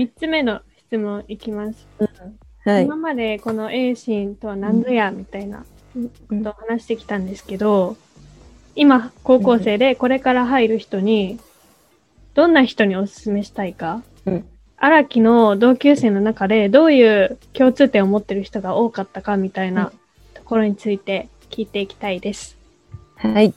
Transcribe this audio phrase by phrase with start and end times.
[0.00, 1.86] 3つ目の質問いきます。
[2.64, 2.96] はい今。
[2.96, 5.66] までこの A シーンとは何ぞやみたいな
[6.28, 7.98] ことを話してきたんですけど、
[8.74, 11.38] 今高校生でこれから入る人に
[12.32, 14.48] どんな人におすすめしたいか、うん
[14.82, 19.92] 荒木の同級生の中でどういう共通点を持ってる人が多かったかみたいな
[20.32, 22.56] ところについて聞いていきたいです。
[23.16, 23.52] はい。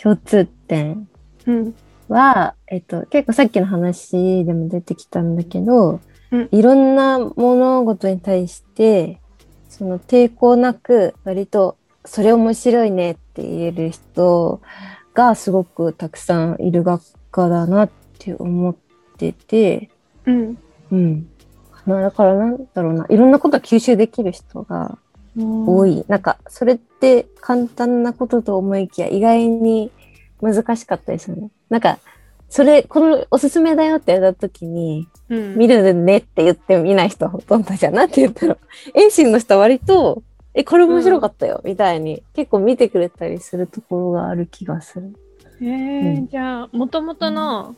[0.00, 1.08] 共通点
[1.46, 1.74] うん。
[2.08, 6.00] は、えっと、結構さっきの話でも出てきたんだけど、
[6.30, 9.18] うんいろんな物事に対して、
[9.68, 14.60] その抵抗なく、割と、それ面白いねって言える人
[15.14, 18.76] がすごくたくさんいる学科だなって思っ
[19.16, 19.90] てて、
[20.26, 20.58] うん。
[20.90, 21.28] うん。
[21.86, 24.98] なだからなんだろうな、いろんなことを吸収できる人が
[25.36, 26.04] 多い。
[26.08, 29.90] なんか、それって簡単なことと思いきや、意外に
[30.40, 31.50] 難しかったですよね。
[31.68, 31.98] なんか、
[32.48, 35.56] それ、このおすすめだよってやった時に、うん。
[35.56, 37.94] 見るねって言って見ない人はほとんどじゃん。
[37.94, 38.56] なんて言ったら、
[38.94, 40.22] 遠心の人は割と、
[40.54, 45.12] え、これ面白かったよ、みたいに、結構見てくれたりするところがある気がする。
[45.60, 47.74] えーうんじゃあ、もともとの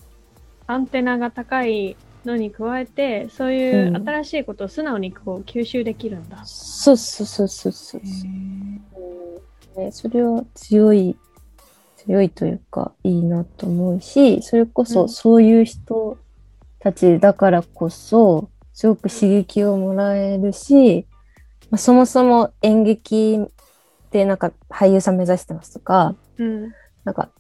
[0.66, 6.44] アンテナが高いのに加えて、そういううん新しいことを素直にこう吸収できるんだ。
[6.44, 8.00] そうそうそうそうそう。
[8.04, 8.80] うん
[9.76, 11.16] ね、それは強い、
[12.06, 16.18] 強いというか、いいなと思うし、それこうんそそういう人
[16.78, 21.06] たちだからこそ、すごく刺激をもらえるし、
[21.70, 23.38] まあ、そもそも演劇
[24.10, 26.72] でなんか俳優さん目指してますとか、うん。
[27.04, 27.30] なんか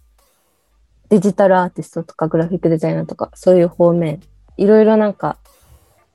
[1.08, 4.20] デジタルアーティストとかグラフィックデザイナーとかそういう方面、
[4.56, 5.38] いろいろなんか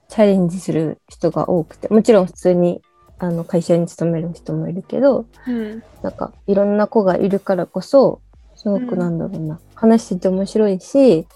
[0.08, 2.82] チャレンジする人が多くて、もちろん普通に
[3.18, 5.84] あの会社に勤める人もいるけど、うん。
[6.02, 8.22] なんかいろんな子がいるからこそ、
[8.66, 11.28] すごくなんだろうな、話してて面白いし、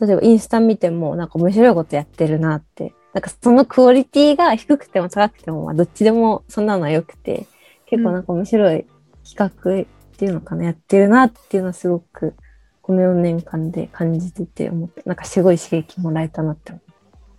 [0.00, 7.48] 例えばインスタ見てもなんか面白いことやってるなって、なんかそのクオリティが低くても高くても、まあどっちでもそんなのは良くて、
[7.86, 8.86] 結構なんか面白い
[9.28, 12.34] 企画っていうのかな、やってるなっていうのはすごく
[12.82, 16.72] この4年間で感じてて思って、なんかすごい刺激もらえたなって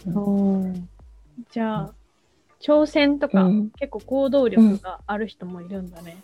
[0.08, 0.74] 思う。
[1.52, 1.94] じゃあ、
[2.59, 3.70] 挑戦とか、うん。
[3.80, 6.22] 結構行動力がある人もいるんだね。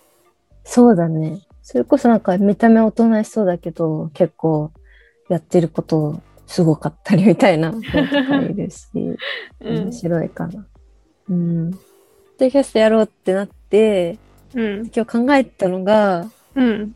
[0.68, 1.40] そうだね。
[1.64, 4.72] それこそなんか見た目おとなしそうだけど、結構
[5.30, 9.92] やってることすごかったりみたいな 子とかいるし、うん面。
[9.92, 10.68] 白いかな。
[11.30, 11.72] うん。
[12.38, 14.20] で、キャストやろうってなって、
[14.54, 14.92] うん。
[14.94, 16.96] 今日考えたのが、うん。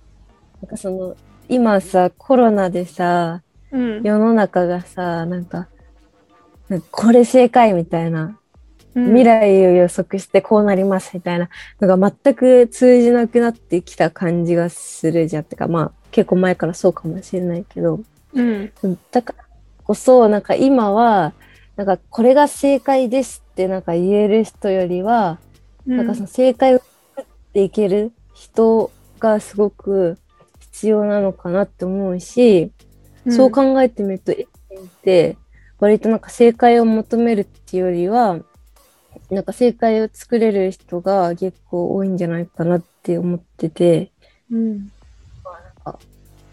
[0.62, 1.16] なんかその、
[1.48, 4.04] 今さ、コロナでさ、うん。
[4.04, 5.70] 世の中がさ、なんか、
[6.68, 8.38] なんかこれ正解みたいな、
[8.94, 15.44] 未来を予測してこうなりますみたいなのが全く通じなくなってきた感じがするじゃん。
[15.44, 18.02] ってかまあ結構前からそうかもしれないけど。
[18.34, 18.72] うん。
[19.12, 19.46] だから
[19.84, 21.34] こそなんか今は
[21.76, 25.40] なんかこれが正解ですってなんか言える人よりは、
[25.88, 25.98] うん。
[25.98, 26.82] なんかその正解を
[27.16, 30.18] 作っていける人がすごく
[30.60, 32.72] 必要なのかなって思うし、
[33.30, 34.38] そう考えてみると、エッ
[34.70, 35.38] センって
[35.80, 38.40] 割となんか正解を求めるっていうよりは、
[39.32, 44.12] なんか正解を作れる人が結構多いんじゃないかなって思ってて、
[44.52, 44.92] うん。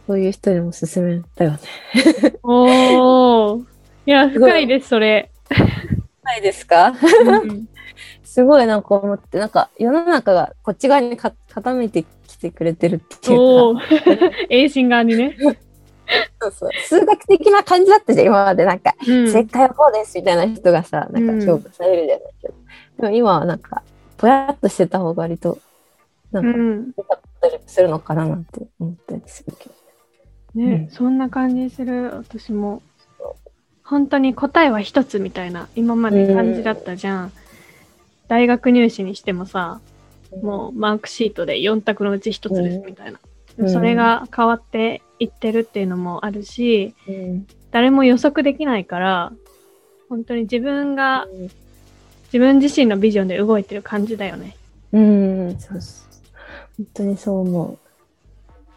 [0.07, 1.59] そういう人にもおすすめだよね。
[2.43, 3.65] おー。
[4.07, 5.31] いや、すごい深いです、それ。
[6.23, 6.95] ないですか？
[7.25, 7.69] うん
[8.23, 14.33] すごいなんか思って、なんか世の中がこっち側にか傾いてきてくれてるっていうか、おー。
[14.49, 15.37] A シン側にね。
[16.41, 22.55] そうそう数学的な感じだったじゃん、今までなんか、うん正解はこうですみたいな人がさ、なんか評価されるじゃないけど、
[22.99, 23.83] でも今はなんか、
[24.19, 25.59] ぼやっとしてた方が割と、
[26.33, 26.93] なか、うんん。
[26.97, 29.75] 良かったりするのかななんて思ったりするけど。
[30.55, 32.83] ね、うんそんな感じする、私も。
[33.83, 37.33] 本当に答えは一つみたいな、今まで感じだったじゃん。
[38.29, 39.81] 大学入試にしてもさ、
[40.43, 43.19] もうマークシートで4択のうち1つですみたいな。
[43.23, 43.29] うん
[43.67, 49.33] それが変わっていってるっていうのもあるし、うん、誰も予測できないから、
[50.09, 51.27] 本当に自分が、
[52.33, 54.57] 自分自身のビジョンで動いてる感じだよね。
[54.93, 56.09] うん、そうそう。
[56.79, 57.79] 本当にそう思う。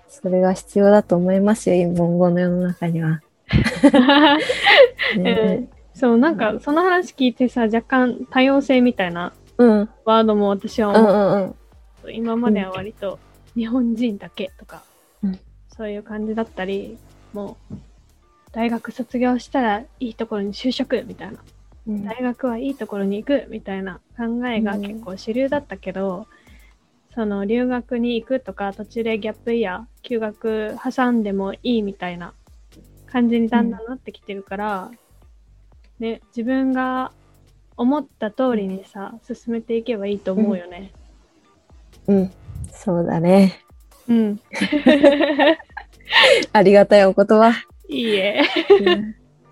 [0.10, 3.22] それが必要だと思いますよ、今後の世の中には。
[5.18, 11.14] ねそう、なんかその話聞いてさ、若干多様性みたいなうん、ワードも私はうん、思う。
[11.14, 12.16] うん、うん。
[12.16, 13.20] 今までは割と
[13.56, 14.84] 日本人だけとか、
[15.24, 15.40] うん
[15.78, 16.98] そういう感じだったり、
[17.34, 17.76] もう
[18.52, 21.40] 大学卒業したらいいところに就職みたいな。
[21.88, 26.28] うん大学はいいところに行くみたいな考えが結構主流だったけど、
[27.14, 32.34] その留学に行くとか途中でギャップイヤー休学挟んでもいいみたいな
[33.08, 34.92] 感じにだんだんなってきてるから、
[36.00, 37.12] ね、自分が
[37.76, 40.92] 思った通りにさ、進めていけばいいと思うよね。
[42.08, 42.32] うん。
[42.72, 43.60] そうだね。
[44.08, 44.40] うん。
[46.54, 47.52] ありがたいお言葉。
[47.90, 48.42] いいえ。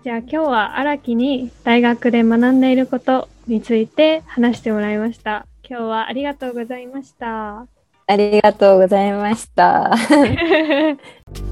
[0.02, 5.46] じゃあ今日は荒木に大学で学んでいることについて話してもらいました。
[5.62, 7.66] 今日はありがとうございました。
[8.06, 9.90] ありがとうございました。